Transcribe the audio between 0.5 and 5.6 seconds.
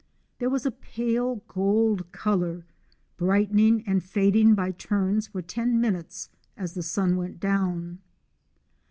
a pale gold colour, brightening and fading by turns for